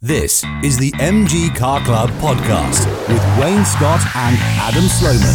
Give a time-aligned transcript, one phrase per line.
[0.00, 5.34] This is the MG Car Club podcast with Wayne Scott and Adam Sloman.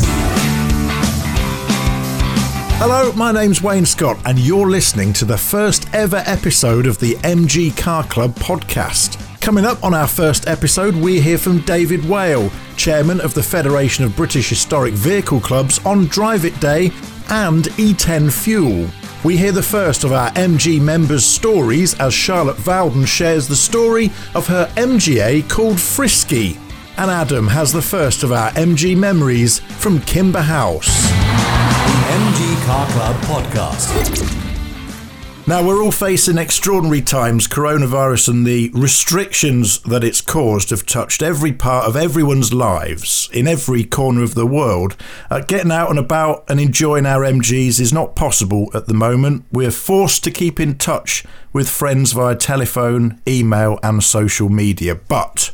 [2.79, 7.15] Hello, my name's Wayne Scott, and you're listening to the first ever episode of the
[7.15, 9.19] MG Car Club podcast.
[9.41, 14.05] Coming up on our first episode, we hear from David Whale, chairman of the Federation
[14.05, 16.85] of British Historic Vehicle Clubs, on Drive It Day
[17.27, 18.87] and E10 Fuel.
[19.23, 24.11] We hear the first of our MG members' stories as Charlotte Vowden shares the story
[24.35, 26.57] of her MGA called Frisky.
[26.97, 31.03] And Adam has the first of our MG memories from Kimber House.
[31.07, 34.42] The MG Car Club podcast.
[35.45, 37.49] Now, we're all facing extraordinary times.
[37.49, 43.45] Coronavirus and the restrictions that it's caused have touched every part of everyone's lives in
[43.45, 44.95] every corner of the world.
[45.29, 49.43] Uh, getting out and about and enjoying our MGs is not possible at the moment.
[49.51, 54.95] We're forced to keep in touch with friends via telephone, email, and social media.
[54.95, 55.51] But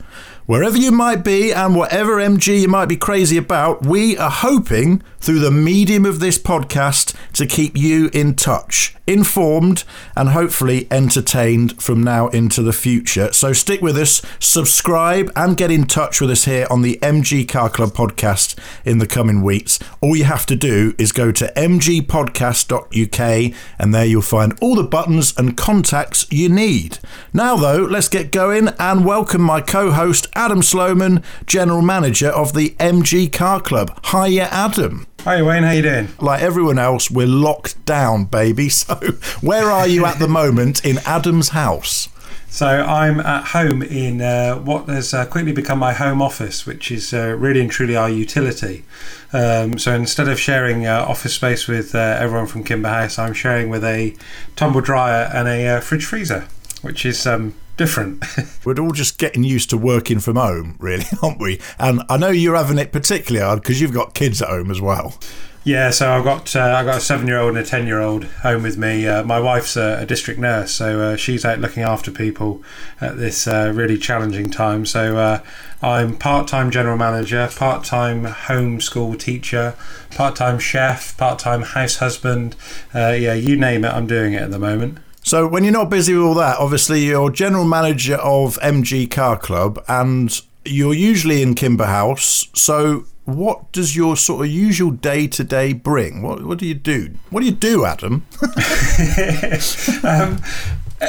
[0.49, 5.03] Wherever you might be and whatever MG you might be crazy about, we are hoping
[5.19, 9.83] through the medium of this podcast to keep you in touch, informed,
[10.15, 13.31] and hopefully entertained from now into the future.
[13.33, 17.47] So stick with us, subscribe, and get in touch with us here on the MG
[17.47, 19.77] Car Club podcast in the coming weeks.
[20.01, 24.83] All you have to do is go to mgpodcast.uk and there you'll find all the
[24.83, 26.97] buttons and contacts you need.
[27.33, 30.27] Now, though, let's get going and welcome my co host.
[30.39, 33.99] Adam Sloman, General Manager of the MG Car Club.
[34.05, 35.05] Hiya, Adam.
[35.25, 36.07] Hi Wayne, how you doing?
[36.21, 38.69] Like everyone else, we're locked down, baby.
[38.79, 38.95] So,
[39.41, 42.07] where are you at the moment in Adam's house?
[42.47, 46.89] So I'm at home in uh, what has uh, quickly become my home office, which
[46.89, 48.85] is uh, really and truly our utility.
[49.33, 53.33] Um, so instead of sharing uh, office space with uh, everyone from Kimber House, I'm
[53.33, 54.15] sharing with a
[54.55, 56.47] tumble dryer and a uh, fridge freezer,
[56.81, 58.23] which is um, different.
[58.65, 61.59] We're all just getting used to working from home, really, aren't we?
[61.79, 64.81] And I know you're having it particularly hard because you've got kids at home as
[64.81, 65.17] well.
[65.65, 67.99] Yeah, so I've got uh, I've got a seven year old and a ten year
[67.99, 69.05] old home with me.
[69.05, 72.63] Uh, my wife's a, a, district nurse, so uh, she's out looking after people
[73.01, 74.85] at this uh, really challenging time.
[74.85, 75.43] So uh,
[75.81, 79.75] I'm part time general manager, part time homeschool teacher,
[80.11, 82.55] part time chef, part time house husband.
[82.95, 84.99] Uh, yeah, you name it, I'm doing it at the moment.
[85.23, 89.37] So when you're not busy with all that, obviously you're general manager of MG Car
[89.37, 92.47] Club and you're usually in Kimber House.
[92.53, 96.21] So what does your sort of usual day to day bring?
[96.21, 97.11] What what do you do?
[97.29, 98.25] What do you do, Adam?
[100.03, 100.41] um,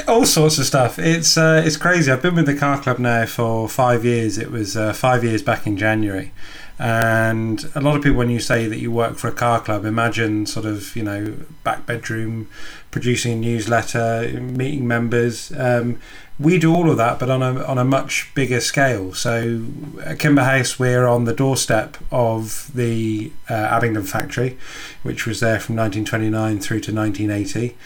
[0.07, 0.99] all sorts of stuff.
[0.99, 2.13] It's uh, it's crazy.
[2.13, 4.39] I've been with the car club now for five years.
[4.39, 6.33] It was uh, five years back in January,
[6.81, 9.85] and a lot of people, when you say that you work for a car club,
[9.85, 12.49] imagine sort of you know back bedroom,
[12.91, 15.53] producing a newsletter, meeting members.
[15.59, 16.01] Um,
[16.39, 19.13] we do all of that, but on a on a much bigger scale.
[19.13, 19.67] So
[20.03, 24.57] at Kimber House, we're on the doorstep of the uh, Abingdon factory,
[25.03, 27.77] which was there from 1929 through to 1980.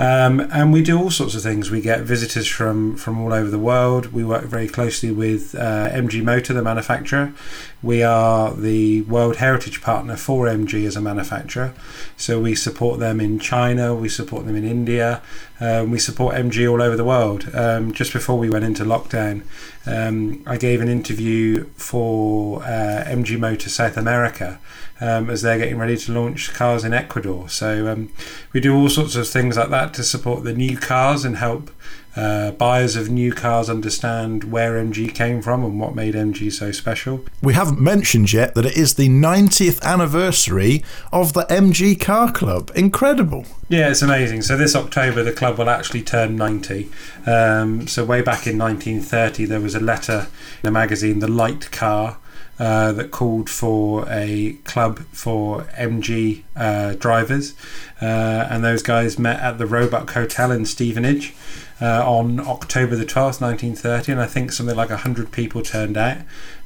[0.00, 1.70] Um, and we do all sorts of things.
[1.70, 4.14] We get visitors from, from all over the world.
[4.14, 7.34] We work very closely with uh, MG Motor, the manufacturer.
[7.82, 11.74] We are the World Heritage Partner for MG as a manufacturer.
[12.16, 15.20] So we support them in China, we support them in India,
[15.60, 17.54] um, we support MG all over the world.
[17.54, 19.42] Um, just before we went into lockdown,
[19.86, 24.58] um, I gave an interview for uh, MG Motor South America
[25.00, 27.48] um, as they're getting ready to launch cars in Ecuador.
[27.48, 28.10] So um,
[28.52, 31.70] we do all sorts of things like that to support the new cars and help
[32.16, 36.72] uh, buyers of new cars understand where MG came from and what made MG so
[36.72, 37.24] special.
[37.42, 42.70] We haven't mentioned yet that it is the 90th anniversary of the MG Car Club.
[42.74, 43.46] Incredible.
[43.68, 44.42] Yeah, it's amazing.
[44.42, 46.90] So this October, the club will actually turn 90.
[47.26, 50.26] Um, so way back in 1930, there was a letter
[50.62, 52.18] in a magazine, The Light Car.
[52.58, 57.54] Uh, that called for a club for MG uh, drivers,
[58.02, 58.04] uh,
[58.50, 61.34] and those guys met at the Roebuck Hotel in Stevenage
[61.80, 66.18] uh, on October the 12th, 1930, and I think something like 100 people turned out.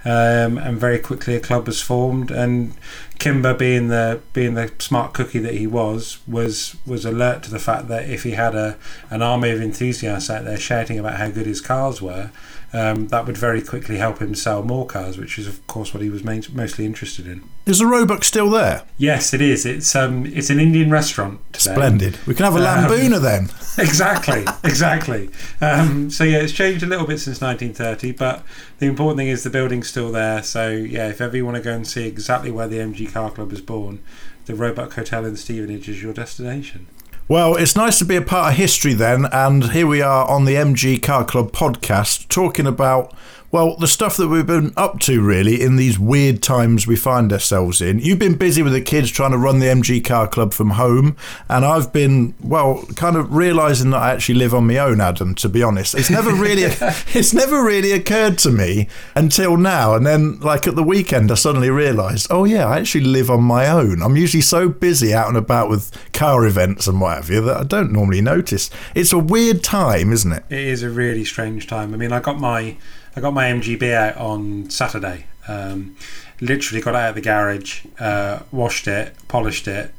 [0.06, 2.30] Um, and very quickly a club was formed.
[2.30, 2.74] And
[3.18, 7.58] Kimber, being the being the smart cookie that he was, was was alert to the
[7.58, 8.76] fact that if he had a
[9.08, 12.30] an army of enthusiasts out there shouting about how good his cars were,
[12.74, 16.02] um, that would very quickly help him sell more cars, which is of course what
[16.02, 17.48] he was main, mostly interested in.
[17.66, 18.82] Is the Roebuck still there?
[18.98, 19.64] Yes, it is.
[19.64, 21.40] It's um, it's an Indian restaurant.
[21.52, 21.72] Today.
[21.72, 22.18] Splendid.
[22.26, 23.44] We can have a um, lambooner then.
[23.78, 25.30] exactly, exactly.
[25.60, 28.44] Um, so yeah, it's changed a little bit since 1930, but
[28.78, 30.42] the important thing is the building's still there.
[30.42, 33.30] So yeah, if ever you want to go and see exactly where the MG Car
[33.30, 34.00] Club was born,
[34.46, 36.88] the Roebuck Hotel in Stevenage is your destination.
[37.26, 40.44] Well, it's nice to be a part of history then, and here we are on
[40.44, 43.14] the MG Car Club podcast talking about
[43.54, 47.32] well, the stuff that we've been up to really in these weird times we find
[47.32, 48.00] ourselves in.
[48.00, 51.16] You've been busy with the kids trying to run the MG Car Club from home,
[51.48, 55.36] and I've been well, kind of realizing that I actually live on my own, Adam,
[55.36, 55.94] to be honest.
[55.94, 56.62] It's never really
[57.14, 59.94] it's never really occurred to me until now.
[59.94, 63.44] And then like at the weekend I suddenly realized, "Oh yeah, I actually live on
[63.44, 67.30] my own." I'm usually so busy out and about with car events and what have
[67.30, 68.68] you that I don't normally notice.
[68.96, 70.42] It's a weird time, isn't it?
[70.50, 71.94] It is a really strange time.
[71.94, 72.78] I mean, I got my
[73.16, 75.26] I got my MGB out on Saturday.
[75.46, 75.96] Um,
[76.40, 79.92] literally got out of the garage, uh, washed it, polished it,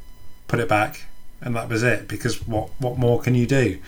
[0.48, 1.04] put it back,
[1.40, 2.08] and that was it.
[2.08, 3.78] Because what what more can you do?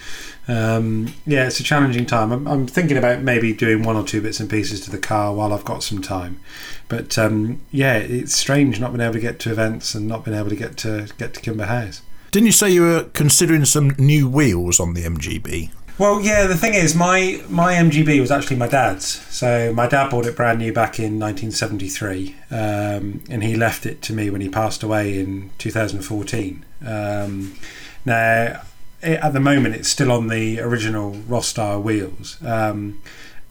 [0.46, 2.32] Um, yeah, it's a challenging time.
[2.32, 5.34] I'm, I'm, thinking about maybe doing one or two bits and pieces to the car
[5.34, 6.40] while I've got some time.
[6.88, 10.36] But um, yeah, it's strange not being able to get to events and not being
[10.38, 12.00] able to get to get to Kimber House.
[12.30, 15.70] Didn't you say you were considering some new wheels on the MGB?
[15.98, 16.46] Well, yeah.
[16.46, 19.04] The thing is, my my MGB was actually my dad's.
[19.34, 24.00] So my dad bought it brand new back in 1973, um, and he left it
[24.02, 26.64] to me when he passed away in 2014.
[26.86, 27.56] Um,
[28.04, 28.62] now,
[29.02, 32.38] it, at the moment, it's still on the original Rostyle wheels.
[32.44, 33.00] Um,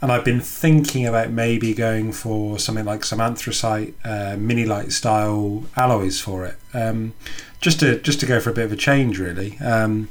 [0.01, 5.63] and I've been thinking about maybe going for something like some anthracite uh, Minilite style
[5.75, 7.13] alloys for it, um,
[7.61, 9.57] just to just to go for a bit of a change, really.
[9.57, 10.09] Um,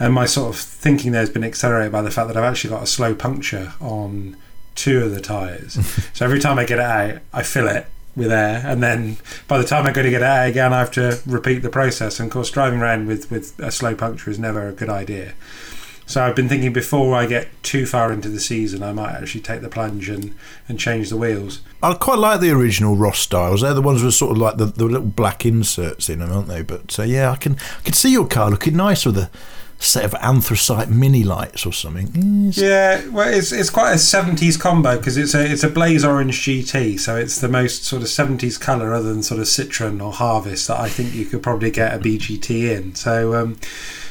[0.00, 2.70] and my sort of thinking there has been accelerated by the fact that I've actually
[2.70, 4.36] got a slow puncture on
[4.74, 5.74] two of the tyres.
[6.12, 7.86] so every time I get it out, I fill it
[8.16, 10.80] with air, and then by the time I go to get it out again, I
[10.80, 12.18] have to repeat the process.
[12.18, 15.34] And of course, driving around with with a slow puncture is never a good idea.
[16.08, 19.42] So I've been thinking before I get too far into the season, I might actually
[19.42, 20.34] take the plunge and,
[20.66, 21.60] and change the wheels.
[21.82, 23.60] I quite like the original Rostyles.
[23.60, 26.48] They're the ones with sort of like the, the little black inserts in them, aren't
[26.48, 26.62] they?
[26.62, 29.30] But uh, yeah, I can I can see your car looking nice with a
[29.80, 32.06] set of anthracite Minilites or something.
[32.08, 36.06] Mm, yeah, well, it's it's quite a '70s combo because it's a it's a blaze
[36.06, 40.00] orange GT, so it's the most sort of '70s color other than sort of Citron
[40.00, 42.94] or Harvest that I think you could probably get a BGT in.
[42.94, 43.34] So.
[43.34, 43.58] Um,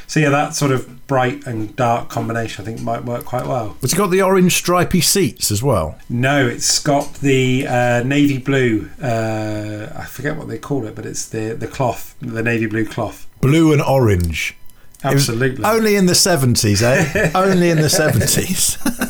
[0.08, 3.76] so yeah, that sort of bright and dark combination I think might work quite well.
[3.82, 5.98] Has it got the orange stripy seats as well?
[6.08, 8.90] No, it's got the uh, navy blue.
[9.00, 12.86] Uh, I forget what they call it, but it's the the cloth, the navy blue
[12.86, 13.26] cloth.
[13.40, 14.56] Blue and orange.
[15.04, 15.64] Absolutely.
[15.64, 17.30] Only in the 70s, eh?
[17.34, 18.76] only in the 70s.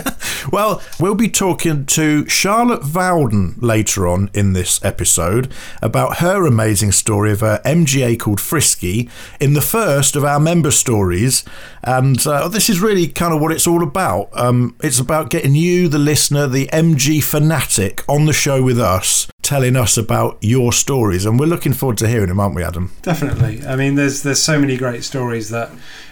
[0.53, 5.53] well, we'll be talking to Charlotte Vowden later on in this episode
[5.83, 9.09] about her amazing story of her MGA called Frisky
[9.41, 11.45] in the first of our member stories.
[11.83, 14.29] And uh, this is really kind of what it's all about.
[14.33, 19.29] Um, it's about getting you, the listener, the MG fanatic, on the show with us
[19.49, 22.93] telling us about your stories, and we're looking forward to hearing them, aren't we, Adam?
[23.01, 23.67] Definitely.
[23.67, 25.71] I mean, there's there's so many great stories that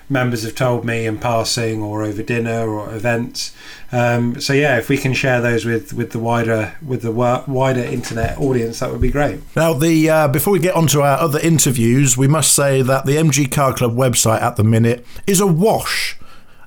[0.09, 3.55] members have told me in passing or over dinner or events.
[3.93, 7.83] Um, so yeah, if we can share those with, with the wider with the wider
[7.83, 9.41] internet audience, that would be great.
[9.55, 13.05] Now, the uh, before we get on to our other interviews, we must say that
[13.05, 16.17] the MG Car Club website at the minute is awash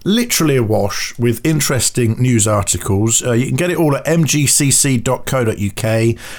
[0.03, 3.23] literally awash with interesting news articles.
[3.23, 4.69] Uh, you can get it all at mgcc.co.uk,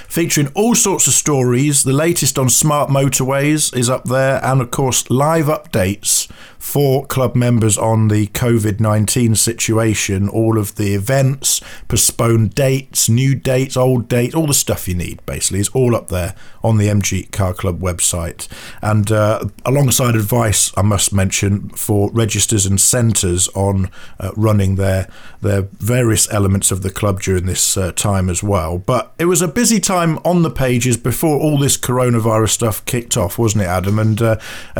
[0.09, 1.83] featuring all sorts of stories.
[1.83, 6.31] The latest on smart motorways is up there, and of course, live updates
[6.61, 13.35] for club members on the COVID 19 situation, all of the events, postponed dates, new
[13.35, 16.87] dates, old dates, all the stuff you need basically is all up there on the
[16.89, 18.47] MG Car Club website.
[18.83, 25.09] And uh, alongside advice, I must mention, for registers and centres on uh, running their,
[25.41, 28.79] their various elements of the club during this uh, time as well.
[28.79, 33.17] But it was a busy time on the pages before all this coronavirus stuff kicked
[33.17, 33.99] off, wasn't it, Adam?
[33.99, 34.37] And uh,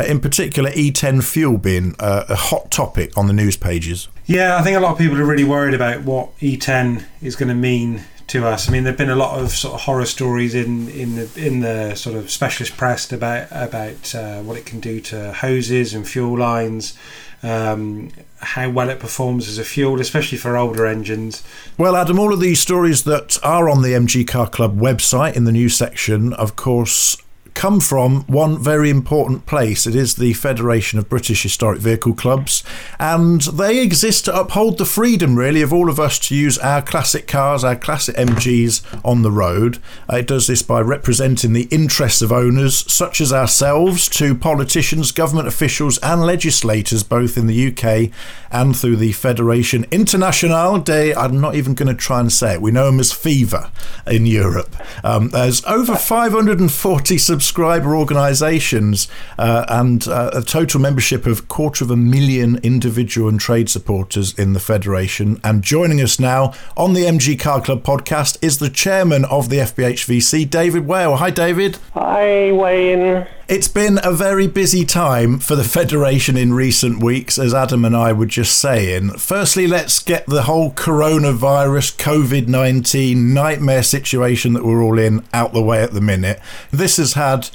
[0.07, 4.07] in particular, E10 fuel being uh, a hot topic on the news pages.
[4.25, 7.49] Yeah, I think a lot of people are really worried about what E10 is going
[7.49, 8.69] to mean to us.
[8.69, 11.59] I mean, there've been a lot of sort of horror stories in in the in
[11.59, 16.07] the sort of specialist press about about uh, what it can do to hoses and
[16.07, 16.97] fuel lines.
[17.43, 18.11] Um,
[18.41, 21.43] how well it performs as a fuel, especially for older engines.
[21.77, 25.45] Well, Adam, all of these stories that are on the MG Car Club website in
[25.45, 27.17] the news section, of course,
[27.53, 29.85] come from one very important place.
[29.85, 32.63] It is the Federation of British Historic Vehicle Clubs,
[32.99, 36.81] and they exist to uphold the freedom, really, of all of us to use our
[36.81, 39.79] classic cars, our classic MGs on the road.
[40.11, 45.11] Uh, it does this by representing the interests of owners, such as ourselves, to politicians,
[45.11, 48.11] government officials, and legislators, both in the UK
[48.51, 51.13] and through the Federation Internationale de.
[51.15, 52.61] I'm not even going to try and say it.
[52.61, 53.71] We know them as FIVA
[54.07, 54.75] in Europe.
[55.03, 59.07] Um, there's over 540 subscribers subscriber organisations
[59.39, 64.37] uh, and uh, a total membership of quarter of a million individual and trade supporters
[64.37, 65.41] in the federation.
[65.43, 69.57] And joining us now on the MG Car Club podcast is the chairman of the
[69.57, 71.15] FBHVC, David Whale.
[71.15, 71.79] Hi, David.
[71.95, 73.25] Hi, Wayne.
[73.51, 77.93] It's been a very busy time for the Federation in recent weeks, as Adam and
[77.93, 79.09] I were just saying.
[79.17, 85.51] Firstly, let's get the whole coronavirus, COVID 19 nightmare situation that we're all in out
[85.51, 86.39] the way at the minute.
[86.71, 87.49] This has had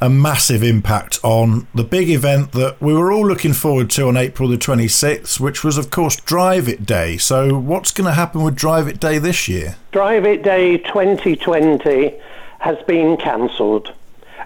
[0.00, 4.16] a massive impact on the big event that we were all looking forward to on
[4.16, 7.18] April the 26th, which was, of course, Drive It Day.
[7.18, 9.76] So, what's going to happen with Drive It Day this year?
[9.92, 12.18] Drive It Day 2020
[12.60, 13.92] has been cancelled.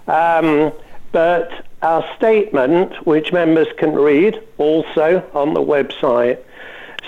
[0.07, 0.73] Um,
[1.13, 6.39] but our statement, which members can read also on the website,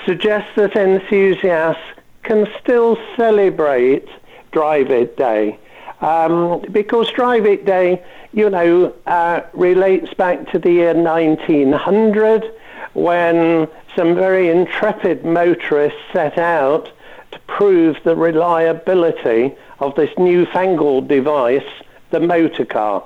[0.04, 1.82] suggests that enthusiasts
[2.22, 4.08] can still celebrate
[4.52, 5.58] Drive It Day.
[6.00, 12.52] Um, because Drive It Day, you know, uh, relates back to the year 1900
[12.94, 16.90] when some very intrepid motorists set out
[17.32, 21.62] to prove the reliability of this newfangled device
[22.14, 23.02] the motor car.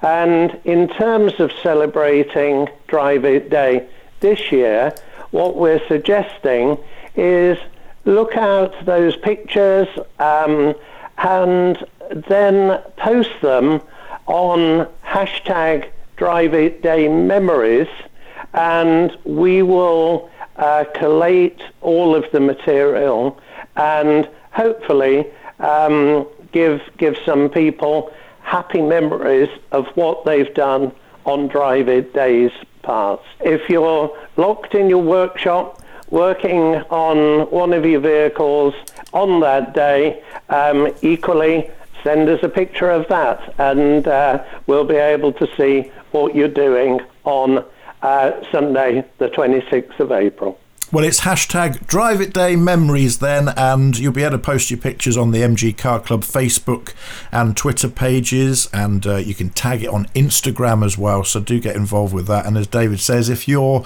[0.00, 3.86] And in terms of celebrating Drive It Day
[4.20, 4.94] this year,
[5.30, 6.78] what we're suggesting
[7.16, 7.58] is
[8.06, 9.88] look out those pictures
[10.18, 10.74] um,
[11.18, 11.84] and
[12.30, 13.82] then post them
[14.24, 17.88] on hashtag Drive It Day Memories
[18.54, 23.38] and we will uh, collate all of the material
[23.76, 25.26] and hopefully
[25.58, 30.92] um, give give some people happy memories of what they've done
[31.26, 33.24] on Drive It days past.
[33.40, 38.74] If you're locked in your workshop working on one of your vehicles
[39.12, 41.70] on that day, um, equally
[42.04, 46.46] send us a picture of that and uh, we'll be able to see what you're
[46.46, 47.64] doing on
[48.02, 50.60] uh, Sunday, the 26th of April.
[50.94, 54.78] Well, it's hashtag Drive It Day Memories then, and you'll be able to post your
[54.78, 56.94] pictures on the MG Car Club Facebook
[57.32, 61.24] and Twitter pages, and uh, you can tag it on Instagram as well.
[61.24, 62.46] So do get involved with that.
[62.46, 63.84] And as David says, if you're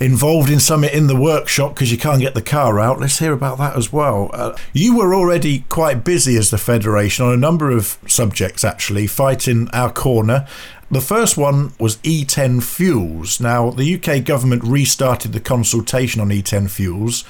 [0.00, 3.34] involved in something in the workshop because you can't get the car out, let's hear
[3.34, 4.30] about that as well.
[4.32, 9.06] Uh, you were already quite busy as the Federation on a number of subjects, actually,
[9.06, 10.46] fighting our corner
[10.90, 13.40] the first one was E10 fuels.
[13.40, 17.24] Now, the UK government restarted the consultation on E10 fuels.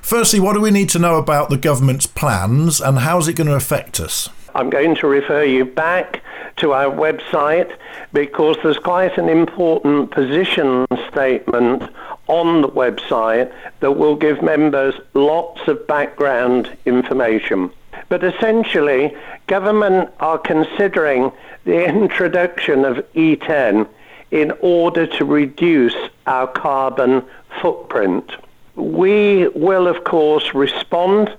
[0.00, 3.46] Firstly, what do we need to know about the government's plans and how's it going
[3.46, 4.28] to affect us?
[4.54, 6.22] I'm going to refer you back
[6.58, 7.76] to our website
[8.12, 11.82] because there's quite an important position statement
[12.28, 17.70] on the website that will give members lots of background information.
[18.08, 21.32] But essentially, government are considering
[21.64, 23.88] the introduction of E10
[24.30, 27.22] in order to reduce our carbon
[27.60, 28.32] footprint.
[28.76, 31.36] We will, of course, respond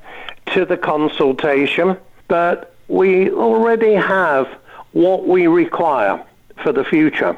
[0.54, 4.48] to the consultation, but we already have
[4.94, 6.24] what we require
[6.64, 7.38] for the future.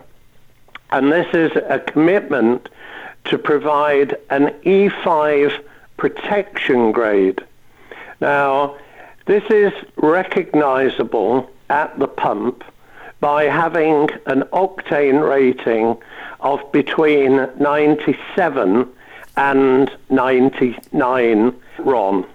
[0.91, 2.69] And this is a commitment
[3.25, 5.63] to provide an E5
[5.97, 7.43] protection grade.
[8.21, 8.77] Now,
[9.25, 12.63] this is recognizable at the pump
[13.19, 15.97] by having an octane rating
[16.39, 18.87] of between 97
[19.35, 22.25] and 99 RON.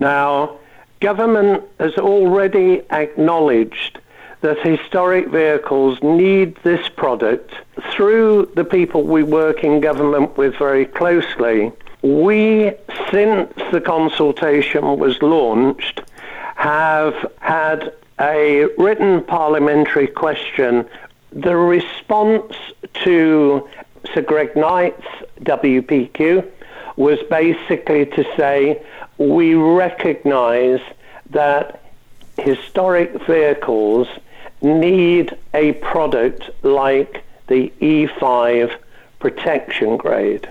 [0.00, 0.58] Now,
[1.00, 3.98] government has already acknowledged
[4.40, 7.54] that historic vehicles need this product
[7.92, 11.72] through the people we work in government with very closely.
[12.02, 12.72] We,
[13.10, 16.02] since the consultation was launched,
[16.56, 17.92] have had
[18.22, 20.86] a written parliamentary question.
[21.32, 22.54] The response
[23.02, 23.68] to
[24.14, 25.06] Sir Greg Knight's
[25.40, 26.48] WPQ
[26.96, 28.80] was basically to say
[29.18, 30.80] we recognise
[31.30, 31.82] that
[32.38, 34.06] historic vehicles
[34.60, 38.72] need a product like the E5
[39.18, 40.48] protection grade.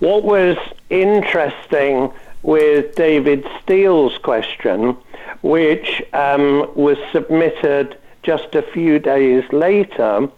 [0.00, 0.58] What was
[0.90, 4.96] interesting with David Steele's question
[5.42, 10.28] which um, was submitted just a few days later,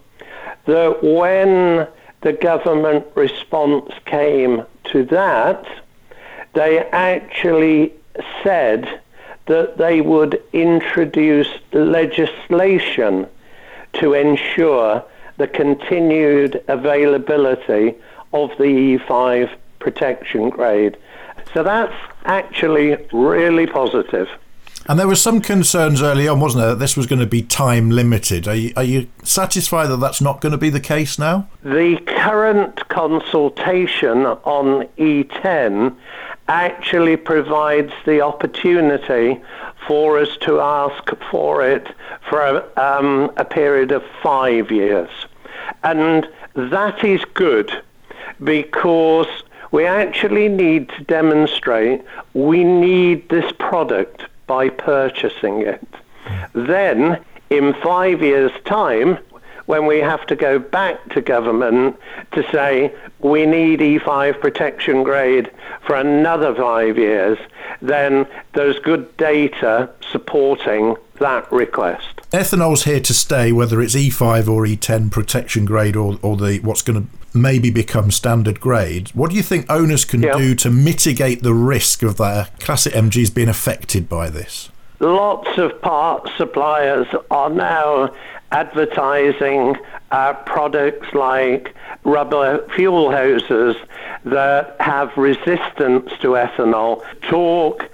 [0.65, 1.87] that when
[2.21, 5.65] the government response came to that,
[6.53, 7.93] they actually
[8.43, 9.01] said
[9.45, 13.27] that they would introduce legislation
[13.93, 15.03] to ensure
[15.37, 17.95] the continued availability
[18.33, 20.97] of the E5 protection grade.
[21.53, 24.29] So that's actually really positive.
[24.89, 27.43] And there were some concerns early on, wasn't there, that this was going to be
[27.43, 28.47] time limited.
[28.47, 31.47] Are you, are you satisfied that that's not going to be the case now?
[31.61, 35.95] The current consultation on E10
[36.47, 39.39] actually provides the opportunity
[39.85, 41.87] for us to ask for it
[42.27, 45.11] for a, um, a period of five years.
[45.83, 47.71] And that is good
[48.43, 49.27] because
[49.69, 52.01] we actually need to demonstrate
[52.33, 55.87] we need this product by purchasing it.
[56.53, 59.19] Then, in five years' time,
[59.67, 61.95] when we have to go back to government
[62.31, 65.51] to say we need E5 protection grade
[65.85, 67.37] for another five years,
[67.79, 72.21] then there's good data supporting that request.
[72.31, 76.81] Ethanol's here to stay, whether it's E5 or E10 protection grade or, or the what's
[76.81, 79.09] going to maybe become standard grade.
[79.13, 80.37] What do you think owners can Yeah.
[80.37, 84.69] do to mitigate the risk of their classic MGs being affected by this?
[84.99, 88.11] Lots of parts suppliers are now
[88.51, 89.77] advertising
[90.11, 93.75] uh, products like rubber fuel hoses
[94.25, 97.03] that have resistance to ethanol.
[97.21, 97.87] Talk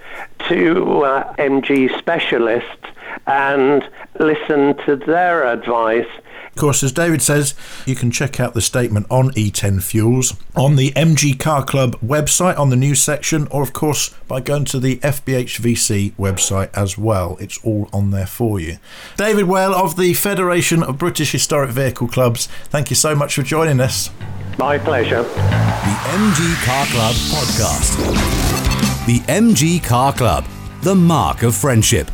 [0.48, 2.86] to uh, MG specialists
[3.26, 3.88] and
[4.18, 6.06] listen to their advice.
[6.56, 10.76] Of course, as David says, you can check out the statement on E10 fuels on
[10.76, 14.80] the MG Car Club website on the news section, or of course by going to
[14.80, 17.36] the FBHVC website as well.
[17.40, 18.78] It's all on there for you.
[19.18, 23.42] David Whale of the Federation of British Historic Vehicle Clubs, thank you so much for
[23.42, 24.08] joining us.
[24.56, 25.24] My pleasure.
[25.24, 29.06] The MG Car Club podcast.
[29.06, 30.46] The MG Car Club,
[30.80, 32.10] the mark of friendship.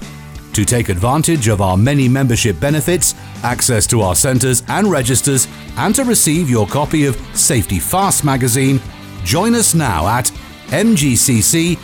[0.53, 5.95] To take advantage of our many membership benefits, access to our centres and registers, and
[5.95, 8.79] to receive your copy of Safety Fast magazine,
[9.25, 10.27] join us now at
[10.67, 11.79] mgcc.co.uk.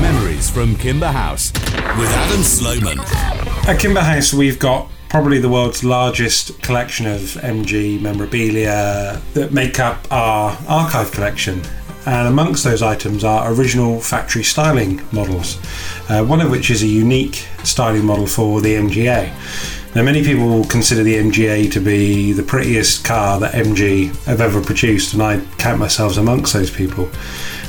[0.00, 2.98] Memories from Kimber House with Adam Sloman.
[3.66, 9.80] At Kimber House, we've got probably the world's largest collection of MG memorabilia that make
[9.80, 11.62] up our archive collection.
[12.06, 15.58] And amongst those items are original factory styling models,
[16.10, 19.32] uh, one of which is a unique styling model for the MGA.
[19.94, 24.40] Now, many people will consider the MGA to be the prettiest car that MG have
[24.40, 27.08] ever produced, and I count myself amongst those people.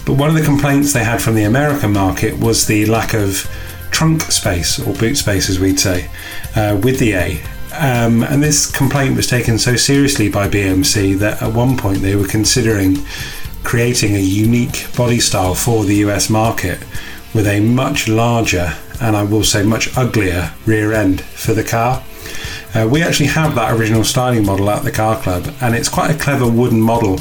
[0.06, 3.48] But one of the complaints they had from the American market was the lack of
[3.92, 6.10] trunk space, or boot space as we'd say,
[6.56, 7.42] uh, with the A.
[7.74, 12.16] Um, and this complaint was taken so seriously by BMC that at one point they
[12.16, 12.98] were considering
[13.66, 16.80] creating a unique body style for the US market
[17.34, 22.04] with a much larger and I will say much uglier rear end for the car.
[22.74, 26.12] Uh, we actually have that original styling model at the car club, and it's quite
[26.12, 27.20] a clever wooden model.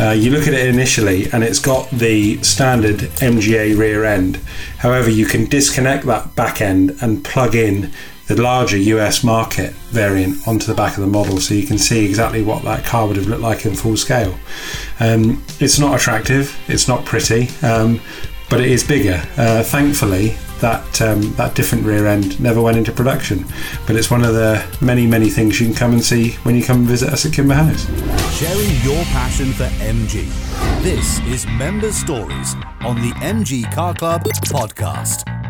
[0.00, 4.36] Uh, you look at it initially, and it's got the standard MGA rear end.
[4.78, 7.92] However, you can disconnect that back end and plug in
[8.26, 12.04] the larger US market variant onto the back of the model, so you can see
[12.04, 14.34] exactly what that car would have looked like in full scale.
[15.00, 18.00] Um, it's not attractive, it's not pretty, um,
[18.48, 19.22] but it is bigger.
[19.36, 23.44] Uh, thankfully, that um, that different rear end never went into production,
[23.86, 26.62] but it's one of the many many things you can come and see when you
[26.62, 27.84] come and visit us at Kimber House.
[28.38, 30.24] Sharing your passion for MG.
[30.82, 35.43] This is Member Stories on the MG Car Club podcast.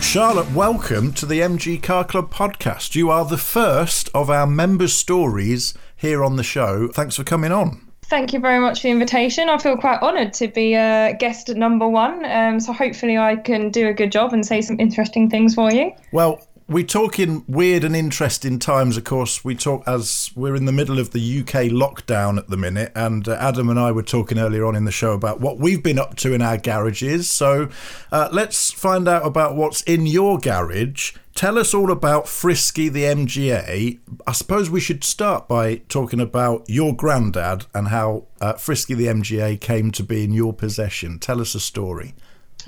[0.00, 2.94] Charlotte, welcome to the MG Car Club podcast.
[2.94, 6.88] You are the first of our members' stories here on the show.
[6.88, 7.88] Thanks for coming on.
[8.08, 9.50] Thank you very much for the invitation.
[9.50, 12.24] I feel quite honoured to be a guest at number one.
[12.24, 15.70] Um, so hopefully I can do a good job and say some interesting things for
[15.70, 15.92] you.
[16.10, 18.98] Well, we talk in weird and interesting times.
[18.98, 22.58] Of course, we talk as we're in the middle of the UK lockdown at the
[22.58, 25.58] minute, and uh, Adam and I were talking earlier on in the show about what
[25.58, 27.30] we've been up to in our garages.
[27.30, 27.70] So
[28.12, 31.14] uh, let's find out about what's in your garage.
[31.34, 33.98] Tell us all about Frisky the MGA.
[34.26, 39.06] I suppose we should start by talking about your granddad and how uh, Frisky the
[39.06, 41.18] MGA came to be in your possession.
[41.18, 42.14] Tell us a story.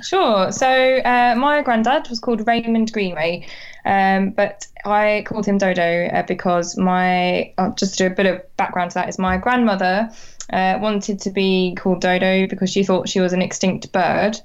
[0.02, 0.52] Sure.
[0.52, 3.46] So uh, my granddad was called Raymond Greenway,
[3.84, 8.26] um, but I called him Dodo uh, because my uh, just to do a bit
[8.26, 10.10] of background to that is my grandmother
[10.52, 14.38] uh, wanted to be called Dodo because she thought she was an extinct bird,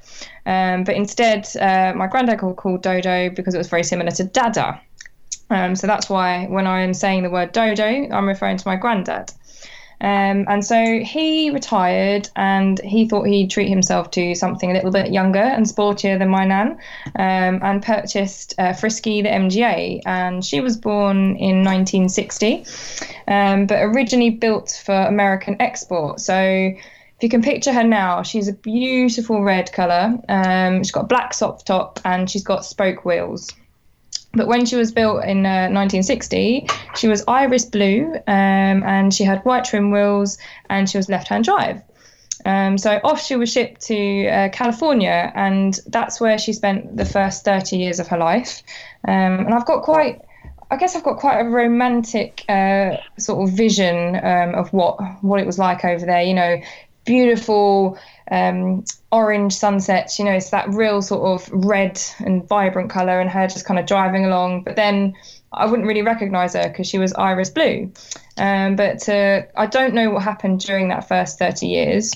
[0.45, 4.23] um, but instead uh, my granddad called called Dodo because it was very similar to
[4.23, 4.81] Dada.
[5.49, 9.31] Um, so that's why when I'm saying the word Dodo, I'm referring to my granddad.
[10.01, 14.91] Um, and so he retired and he thought he'd treat himself to something a little
[14.91, 16.71] bit younger and sportier than my nan
[17.15, 20.01] um, and purchased uh, Frisky the MGA.
[20.05, 22.65] And she was born in 1960,
[23.27, 26.19] um, but originally built for American export.
[26.19, 30.17] So if you can picture her now, she's a beautiful red colour.
[30.27, 33.53] Um, she's got a black soft top and she's got spoke wheels.
[34.35, 39.23] But when she was built in uh, 1960, she was iris blue um, and she
[39.23, 40.37] had white trim wheels
[40.69, 41.81] and she was left hand drive.
[42.45, 47.05] Um, so off she was shipped to uh, California, and that's where she spent the
[47.05, 48.61] first 30 years of her life.
[49.07, 50.21] Um, and I've got quite,
[50.69, 55.39] I guess I've got quite a romantic uh, sort of vision um, of what what
[55.39, 56.21] it was like over there.
[56.21, 56.61] You know,
[57.05, 57.97] beautiful
[58.29, 60.19] um, orange sunsets.
[60.19, 63.79] You know, it's that real sort of red and vibrant color, and her just kind
[63.79, 64.63] of driving along.
[64.63, 65.15] But then
[65.51, 67.91] I wouldn't really recognize her because she was iris blue.
[68.37, 72.13] Um, but uh, I don't know what happened during that first 30 years.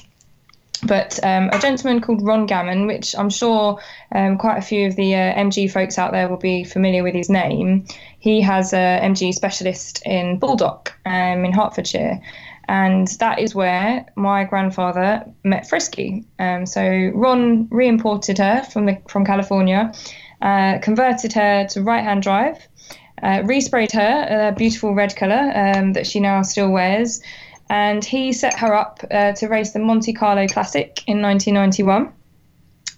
[0.86, 3.80] But um, a gentleman called Ron Gammons, which I'm sure
[4.14, 7.14] um, quite a few of the uh, MG folks out there will be familiar with
[7.14, 7.86] his name,
[8.20, 12.22] he has a MG specialist in Baldock um, in Hertfordshire.
[12.70, 16.24] And that is where my grandfather met Frisky.
[16.38, 19.92] Um, so Ron re-imported her from the from California,
[20.44, 22.68] uh, converted her to right-hand drive,
[23.24, 27.22] uh, resprayed her a beautiful red colour um, that she now still wears,
[27.72, 32.14] and he set her up uh, to race the Monte Carlo Classic in 1991,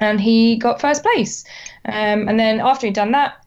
[0.01, 1.45] and he got first place.
[1.85, 3.40] Um, and then after he'd done that,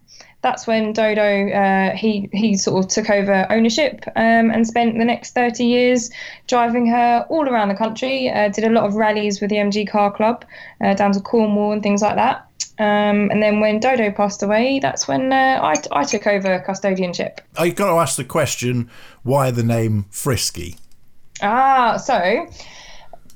[0.44, 5.04] that's when Dodo uh, he he sort of took over ownership um, and spent the
[5.04, 6.10] next 30 years
[6.46, 8.30] driving her all around the country.
[8.30, 10.44] Uh, did a lot of rallies with the MG Car Club
[10.80, 12.46] uh, down to Cornwall and things like that.
[12.78, 17.38] Um, and then when Dodo passed away, that's when uh, I, I took over custodianship.
[17.56, 18.90] I've got to ask the question:
[19.22, 20.76] Why the name Frisky?
[21.40, 22.46] Ah, so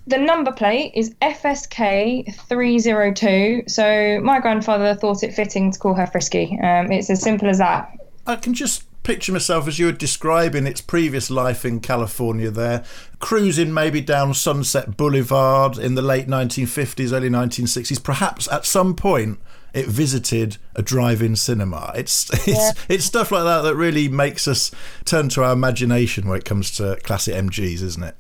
[0.09, 3.65] the number plate is FSK 302.
[3.69, 6.59] So my grandfather thought it fitting to call her Frisky.
[6.63, 7.93] Um, it's as simple as that.
[8.27, 12.85] I can just picture myself as you were describing its previous life in California there,
[13.21, 18.03] cruising maybe down Sunset Boulevard in the late 1950s, early 1960s.
[18.03, 19.39] Perhaps at some point
[19.75, 21.93] it visited a drive-in cinema.
[21.95, 22.73] It's it's yeah.
[22.89, 24.71] it's stuff like that that really makes us
[25.05, 28.17] turn to our imagination when it comes to classic MGs, isn't it?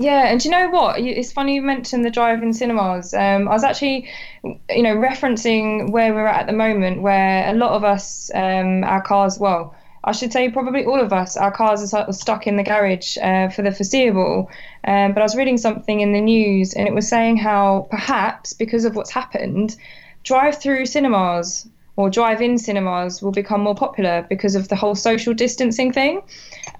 [0.00, 0.98] Yeah, and do you know what?
[0.98, 3.12] It's funny you mentioned the drive-in cinemas.
[3.12, 4.08] Um, I was actually,
[4.42, 8.82] you know, referencing where we're at at the moment, where a lot of us, um,
[8.82, 12.56] our cars, well, I should say probably all of us, our cars are stuck in
[12.56, 14.50] the garage uh, for the foreseeable.
[14.84, 18.54] Um, but I was reading something in the news, and it was saying how perhaps
[18.54, 19.76] because of what's happened,
[20.22, 25.92] drive-through cinemas or drive-in cinemas will become more popular because of the whole social distancing
[25.92, 26.22] thing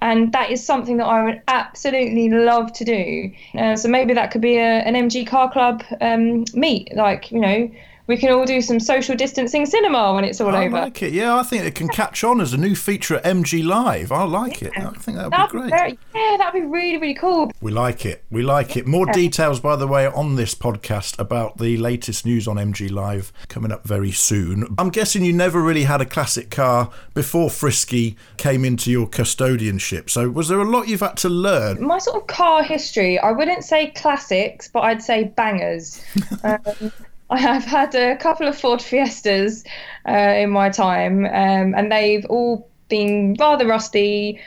[0.01, 3.31] and that is something that I would absolutely love to do.
[3.57, 7.39] Uh, so maybe that could be a, an MG car club um, meet, like you
[7.39, 7.69] know,
[8.07, 10.77] we can all do some social distancing cinema when it's all I over.
[10.77, 11.13] I like it.
[11.13, 14.11] Yeah, I think it can catch on as a new feature at MG Live.
[14.11, 14.71] I like it.
[14.75, 15.69] I think that would be great.
[15.69, 17.51] Very, yeah, that'd be really, really cool.
[17.61, 18.23] We like it.
[18.29, 18.87] We like it.
[18.87, 23.31] More details, by the way, on this podcast about the latest news on MG Live
[23.47, 24.75] coming up very soon.
[24.77, 30.09] I'm guessing you never really had a classic car before Frisky came into your custodianship.
[30.09, 31.83] So was there a lot you've had to learn?
[31.83, 36.01] My sort of car history, I wouldn't say classics, but I'd say bangers.
[36.43, 36.91] um,
[37.31, 39.63] I have had a couple of Ford Fiestas
[40.07, 44.39] uh, in my time, um, and they've all been rather rusty,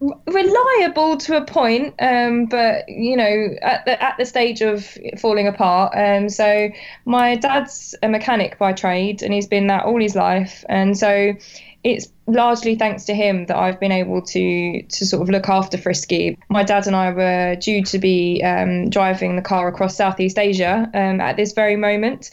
[0.00, 5.48] reliable to a point, um, but you know, at the at the stage of falling
[5.48, 5.92] apart.
[5.96, 6.70] Um, so
[7.04, 11.34] my dad's a mechanic by trade, and he's been that all his life, and so
[11.84, 15.78] it's largely thanks to him that I've been able to to sort of look after
[15.78, 16.38] Frisky.
[16.48, 20.88] My dad and I were due to be um, driving the car across Southeast Asia
[20.94, 22.30] um, at this very moment.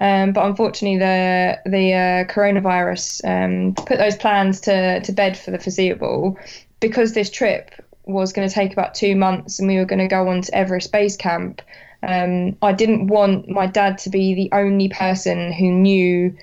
[0.00, 5.50] Um, but unfortunately, the the uh, coronavirus um, put those plans to, to bed for
[5.50, 6.38] the foreseeable
[6.80, 7.70] because this trip
[8.04, 10.54] was going to take about two months and we were going to go on to
[10.54, 11.60] Everest Base Camp.
[12.02, 16.36] Um, I didn't want my dad to be the only person who knew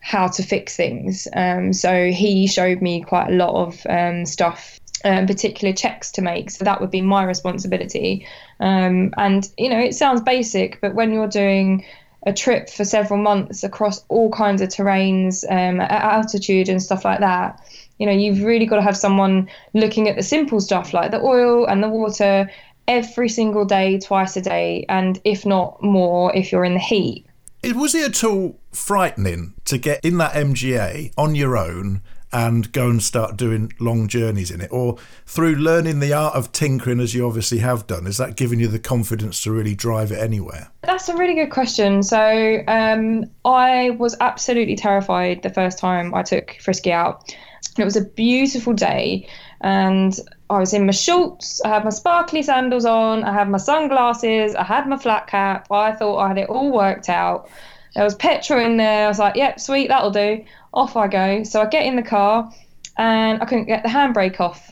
[0.00, 1.28] how to fix things.
[1.34, 6.22] Um, so he showed me quite a lot of um, stuff, um, particular checks to
[6.22, 6.50] make.
[6.50, 8.26] So that would be my responsibility.
[8.58, 11.84] Um, and you know, it sounds basic, but when you're doing
[12.26, 17.04] a trip for several months across all kinds of terrains um, at altitude and stuff
[17.04, 17.60] like that,
[18.02, 21.20] you know, you've really got to have someone looking at the simple stuff like the
[21.20, 22.50] oil and the water
[22.88, 27.24] every single day, twice a day, and if not more, if you're in the heat.
[27.62, 32.72] It Was it at all frightening to get in that MGA on your own and
[32.72, 34.72] go and start doing long journeys in it?
[34.72, 38.58] Or through learning the art of tinkering, as you obviously have done, is that giving
[38.58, 40.72] you the confidence to really drive it anywhere?
[40.82, 42.02] That's a really good question.
[42.02, 47.32] So um, I was absolutely terrified the first time I took Frisky out.
[47.78, 49.28] It was a beautiful day,
[49.60, 50.18] and
[50.50, 54.54] I was in my shorts, I had my sparkly sandals on, I had my sunglasses,
[54.54, 55.68] I had my flat cap.
[55.70, 57.48] I thought I had it all worked out.
[57.94, 59.06] There was petrol in there.
[59.06, 60.44] I was like, yep, sweet, that'll do.
[60.74, 61.42] Off I go.
[61.44, 62.50] So I get in the car
[62.98, 64.71] and I couldn't get the handbrake off.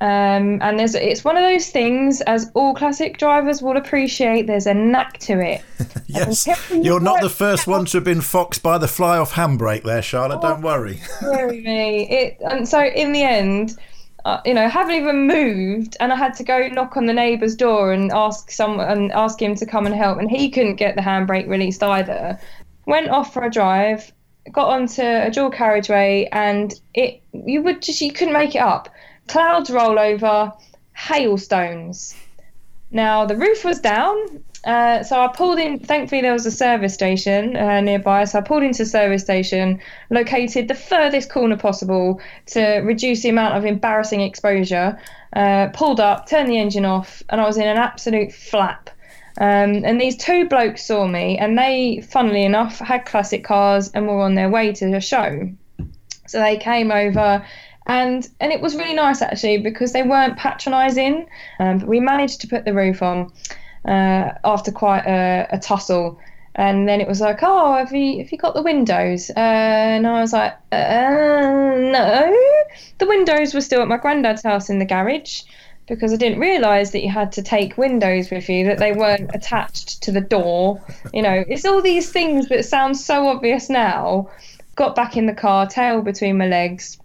[0.00, 4.66] Um, and there's it's one of those things, as all classic drivers will appreciate, there's
[4.66, 5.62] a knack to it.
[6.06, 9.82] yes, you're not the first one to have been foxed by the fly off handbrake
[9.82, 10.40] there, Charlotte.
[10.40, 11.00] Don't worry.
[11.20, 12.08] Worry me.
[12.08, 13.76] It, and so in the end,
[14.24, 17.54] uh, you know, haven't even moved, and I had to go knock on the neighbour's
[17.54, 20.94] door and ask someone and ask him to come and help, and he couldn't get
[20.96, 22.38] the handbrake released either.
[22.86, 24.12] Went off for a drive,
[24.50, 28.88] got onto a dual carriageway, and it you would just you couldn't make it up.
[29.30, 30.52] Clouds roll over,
[30.92, 32.16] hailstones.
[32.90, 35.78] Now the roof was down, uh, so I pulled in.
[35.78, 39.78] Thankfully, there was a service station uh, nearby, so I pulled into the service station,
[40.10, 44.98] located the furthest corner possible to reduce the amount of embarrassing exposure.
[45.32, 48.90] Uh, pulled up, turned the engine off, and I was in an absolute flap.
[49.38, 54.08] Um, and these two blokes saw me, and they, funnily enough, had classic cars and
[54.08, 55.48] were on their way to the show.
[56.26, 57.44] So they came over
[57.86, 61.26] and and it was really nice actually because they weren't patronising.
[61.58, 63.32] Um, but we managed to put the roof on
[63.84, 66.18] uh, after quite a, a, tussle.
[66.54, 69.30] And then it was like, oh, have you have you got the windows?
[69.30, 72.36] Uh, and I was like, uh, no.
[72.98, 75.42] The windows were still at my granddad's house in the garage
[75.86, 79.30] because I didn't realise that you had to take windows with you, that they weren't
[79.34, 80.80] attached to the door.
[81.12, 84.30] You know, it's all these things that sound so obvious now.
[84.76, 86.99] Got back in the car, tail between my legs,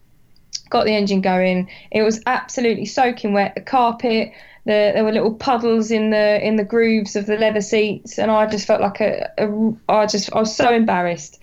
[0.75, 1.69] got the engine going.
[1.89, 3.55] It was absolutely soaking wet.
[3.55, 4.33] The carpet,
[4.65, 8.29] the, there were little puddles in the in the grooves of the leather seats, and
[8.29, 11.41] I just felt like a, a I just I was so embarrassed.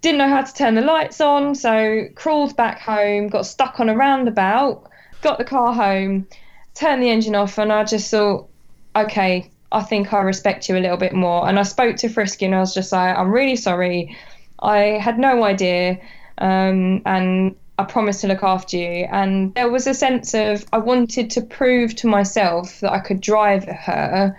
[0.00, 3.88] Didn't know how to turn the lights on, so crawled back home, got stuck on
[3.88, 4.90] a roundabout,
[5.22, 6.26] got the car home,
[6.74, 8.48] turned the engine off, and I just thought,
[8.96, 11.48] okay, I think I respect you a little bit more.
[11.48, 14.16] And I spoke to Frisky, and I was just like, I'm really sorry.
[14.58, 16.00] I had no idea,
[16.38, 19.06] um, and I promised to look after you.
[19.10, 23.20] And there was a sense of I wanted to prove to myself that I could
[23.20, 24.38] drive her.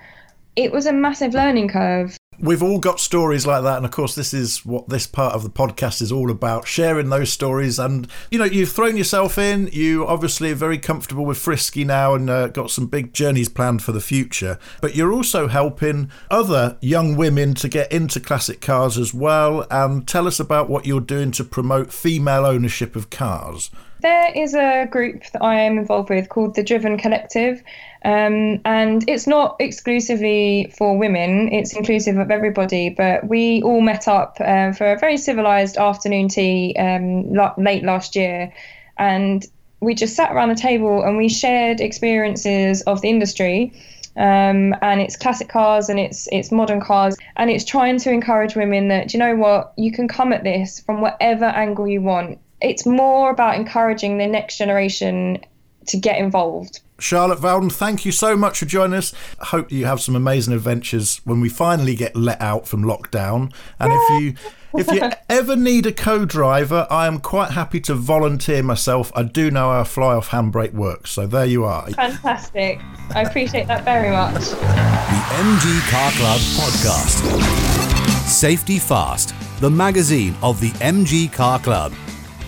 [0.56, 2.17] It was a massive learning curve.
[2.39, 5.41] We've all got stories like that, and of course, this is what this part of
[5.41, 7.80] the podcast is all about sharing those stories.
[7.80, 12.13] And you know, you've thrown yourself in, you obviously are very comfortable with Frisky now
[12.13, 16.78] and uh, got some big journeys planned for the future, but you're also helping other
[16.80, 19.65] young women to get into classic cars as well.
[19.71, 23.71] And tell us about what you're doing to promote female ownership of cars.
[23.99, 27.63] There is a group that I am involved with called the Driven Collective,
[28.05, 32.89] um, and it's not exclusively for women, it's inclusive of everybody.
[32.89, 38.15] But we all met up uh, for a very civilized afternoon tea um, late last
[38.15, 38.53] year,
[38.97, 39.43] and
[39.79, 43.73] we just sat around the table and we shared experiences of the industry.
[44.15, 48.55] Um, and it's classic cars and it's it's modern cars and it's trying to encourage
[48.55, 52.39] women that you know what you can come at this from whatever angle you want
[52.61, 55.39] it's more about encouraging the next generation
[55.87, 56.81] to get involved.
[56.99, 59.13] Charlotte Vowden, thank you so much for joining us.
[59.39, 63.53] I hope you have some amazing adventures when we finally get let out from lockdown.
[63.79, 63.99] And yeah.
[64.01, 64.33] if you
[64.79, 69.11] if you ever need a co-driver, I am quite happy to volunteer myself.
[69.15, 71.87] I do know how a fly off handbrake works, so there you are.
[71.91, 72.79] Fantastic.
[73.11, 74.33] I appreciate that very much.
[74.33, 78.27] The MG Car Club podcast.
[78.27, 81.93] Safety Fast, the magazine of the MG Car Club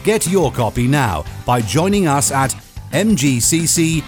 [0.04, 2.56] Get your copy now by joining us at
[2.92, 4.04] mgcc.co.uk.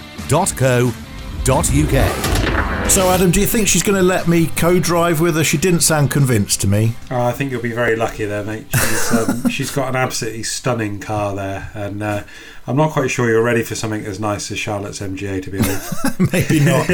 [2.92, 5.46] So, Adam, do you think she's going to let me co-drive with her?
[5.46, 6.96] She didn't sound convinced to me.
[7.10, 8.66] Oh, I think you'll be very lucky there, mate.
[8.70, 12.24] She's, um, she's got an absolutely stunning car there, and uh,
[12.68, 15.60] I'm not quite sure you're ready for something as nice as Charlotte's MGA, to be
[15.60, 16.20] honest.
[16.34, 16.86] Maybe not.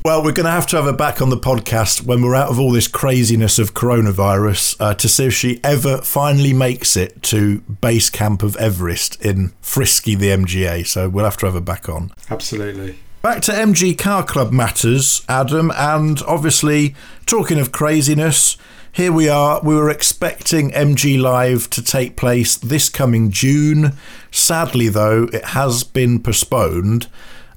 [0.04, 2.50] well, we're going to have to have her back on the podcast when we're out
[2.50, 7.22] of all this craziness of coronavirus uh, to see if she ever finally makes it
[7.22, 10.84] to base camp of Everest in Frisky, the MGA.
[10.84, 12.10] So we'll have to have her back on.
[12.30, 12.98] Absolutely.
[13.22, 16.94] Back to MG Car Club matters, Adam, and obviously,
[17.26, 18.56] talking of craziness,
[18.92, 19.60] here we are.
[19.62, 23.94] We were expecting MG Live to take place this coming June.
[24.30, 27.08] Sadly, though, it has been postponed.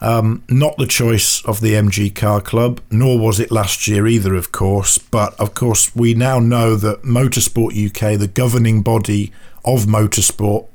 [0.01, 4.33] Um, not the choice of the MG Car Club, nor was it last year either,
[4.33, 4.97] of course.
[4.97, 9.31] But of course, we now know that Motorsport UK, the governing body
[9.63, 10.67] of motorsport,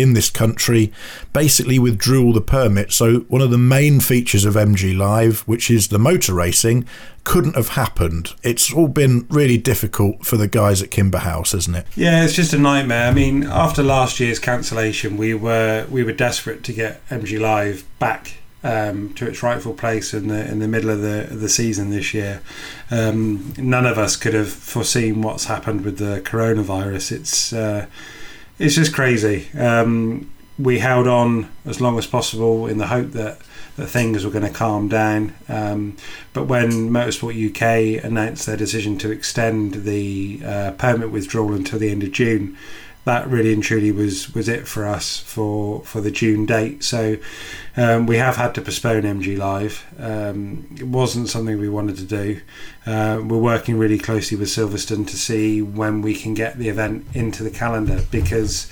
[0.00, 0.92] in this country
[1.32, 2.96] basically withdrew all the permits.
[2.96, 6.86] So one of the main features of MG Live, which is the motor racing,
[7.24, 8.34] couldn't have happened.
[8.42, 11.86] It's all been really difficult for the guys at Kimber House, isn't it?
[11.94, 13.08] Yeah, it's just a nightmare.
[13.08, 17.84] I mean, after last year's cancellation, we were we were desperate to get MG Live
[17.98, 21.48] back um, to its rightful place in the in the middle of the of the
[21.48, 22.40] season this year.
[22.90, 27.12] Um, none of us could have foreseen what's happened with the coronavirus.
[27.12, 27.86] It's uh,
[28.60, 29.48] it's just crazy.
[29.58, 33.38] Um, we held on as long as possible in the hope that
[33.76, 35.34] that things were going to calm down.
[35.48, 35.96] Um,
[36.34, 41.90] but when Motorsport UK announced their decision to extend the uh, permit withdrawal until the
[41.90, 42.58] end of June,
[43.04, 46.84] that really and truly was was it for us for for the June date.
[46.84, 47.16] So
[47.76, 49.86] um, we have had to postpone MG Live.
[49.98, 52.40] Um, it wasn't something we wanted to do.
[52.86, 57.06] Uh, we're working really closely with Silverstone to see when we can get the event
[57.14, 58.70] into the calendar because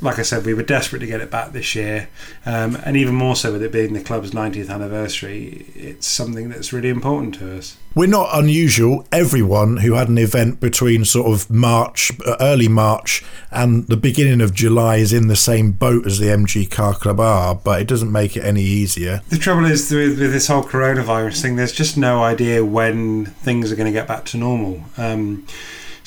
[0.00, 2.08] like I said, we were desperate to get it back this year,
[2.44, 5.66] um, and even more so with it being the club's 90th anniversary.
[5.74, 7.76] It's something that's really important to us.
[7.94, 9.06] We're not unusual.
[9.12, 14.40] Everyone who had an event between sort of March, uh, early March, and the beginning
[14.40, 17.86] of July is in the same boat as the MG Car Club are, but it
[17.86, 19.22] doesn't make it any easier.
[19.28, 23.70] The trouble is with, with this whole coronavirus thing, there's just no idea when things
[23.70, 24.82] are going to get back to normal.
[24.98, 25.46] Um,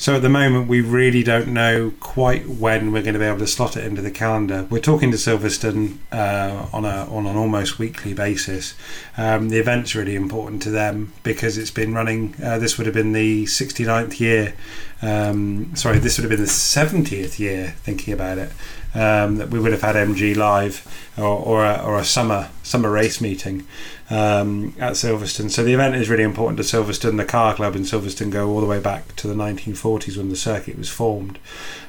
[0.00, 3.40] so at the moment, we really don't know quite when we're going to be able
[3.40, 4.64] to slot it into the calendar.
[4.70, 8.74] We're talking to Silverstone uh, on a on an almost weekly basis.
[9.16, 12.36] Um, the event's really important to them because it's been running.
[12.40, 14.54] Uh, this would have been the 69th year.
[15.02, 17.74] Um, sorry, this would have been the 70th year.
[17.82, 18.52] Thinking about it,
[18.94, 22.90] um, that we would have had MG live or, or, a, or a summer summer
[22.90, 23.66] race meeting
[24.10, 25.50] um, at Silverstone.
[25.50, 27.16] So the event is really important to Silverstone.
[27.16, 30.36] The car club in Silverstone go all the way back to the 1940s when the
[30.36, 31.38] circuit was formed.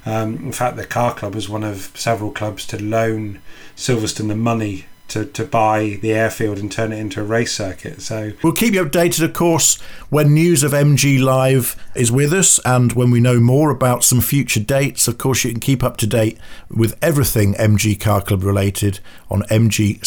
[0.06, 3.42] Um, in fact, the car club was one of several clubs to loan
[3.76, 8.02] Silverstone the money to, to buy the airfield and turn it into a race circuit.
[8.02, 12.60] So we'll keep you updated, of course, when news of MG Live is with us
[12.66, 15.08] and when we know more about some future dates.
[15.08, 16.38] Of course, you can keep up to date
[16.70, 20.00] with everything MG Car Club related on mgcc.co.uk.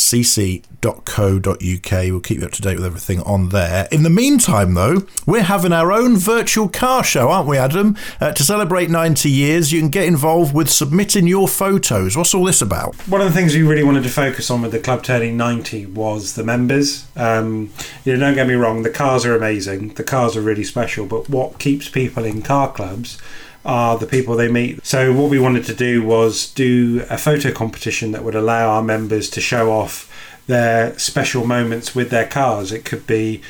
[1.92, 3.88] We'll keep you up to date with everything on there.
[3.90, 7.96] In the meantime, though, we're having our own virtual car show, aren't we, Adam?
[8.20, 12.16] Uh, to celebrate 90 years, you can get involved with submitting your photos.
[12.16, 12.94] What's all this about?
[13.08, 15.38] One of the things we really wanted to focus on with the club club turning
[15.38, 17.06] 90 was the members.
[17.16, 17.70] Um,
[18.04, 21.06] you know, don't get me wrong, the cars are amazing, the cars are really special,
[21.06, 23.16] but what keeps people in car clubs
[23.64, 24.84] are the people they meet.
[24.84, 28.82] So, what we wanted to do was do a photo competition that would allow our
[28.82, 30.10] members to show off
[30.46, 32.70] their special moments with their cars.
[32.70, 33.40] It could be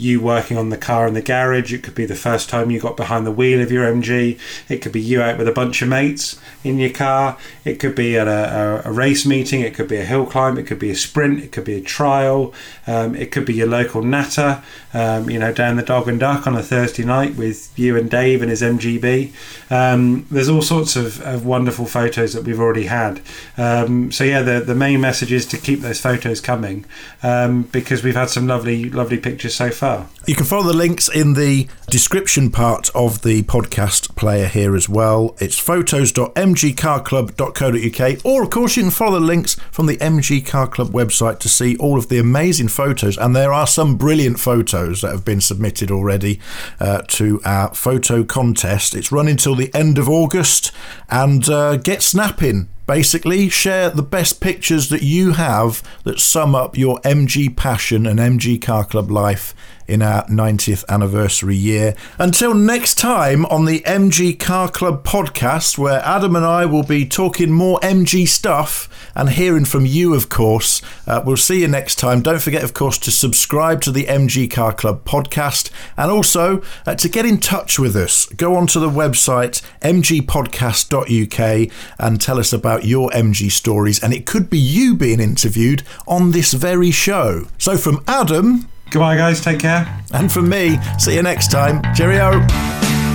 [0.00, 1.72] you working on the car in the garage.
[1.72, 4.38] It could be the first time you got behind the wheel of your MG.
[4.68, 7.36] It could be you out with a bunch of mates in your car.
[7.64, 9.60] It could be at a, a, a race meeting.
[9.60, 10.58] It could be a hill climb.
[10.58, 11.42] It could be a sprint.
[11.42, 12.54] It could be a trial.
[12.86, 14.62] Um, it could be your local natter,
[14.94, 18.10] um, you know, down the dog and duck on a Thursday night with you and
[18.10, 19.32] Dave and his MGB.
[19.70, 23.20] Um, there's all sorts of, of, wonderful photos that we've already had.
[23.56, 26.84] Um, so yeah, the the main message is to keep those photos coming
[27.22, 29.89] um, because we've had some lovely lovely pictures so far.
[30.26, 34.86] You can follow the links in the description part of the podcast player here as
[34.88, 35.34] well.
[35.40, 40.90] It's photos.mgcarclub.co.uk, or of course, you can follow the links from the MG Car Club
[40.90, 43.18] website to see all of the amazing photos.
[43.18, 46.38] And there are some brilliant photos that have been submitted already
[46.78, 48.94] uh, to our photo contest.
[48.94, 50.70] It's running until the end of August,
[51.08, 56.76] and uh, get snapping Basically, share the best pictures that you have that sum up
[56.76, 59.54] your MG passion and MG Car Club life
[59.90, 61.94] in our 90th anniversary year.
[62.18, 67.04] Until next time on the MG Car Club podcast, where Adam and I will be
[67.04, 70.80] talking more MG stuff and hearing from you, of course.
[71.06, 72.22] Uh, we'll see you next time.
[72.22, 76.94] Don't forget, of course, to subscribe to the MG Car Club podcast and also uh,
[76.94, 78.26] to get in touch with us.
[78.26, 84.02] Go onto the website mgpodcast.uk and tell us about your MG stories.
[84.02, 87.48] And it could be you being interviewed on this very show.
[87.58, 88.68] So, from Adam.
[88.90, 89.40] Goodbye, guys.
[89.40, 89.86] Take care.
[90.12, 91.80] And from me, see you next time.
[91.94, 92.46] Cheerio.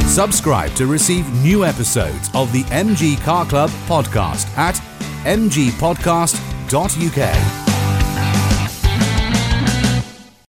[0.08, 4.76] Subscribe to receive new episodes of the MG Car Club podcast at
[5.26, 7.64] mgpodcast.uk.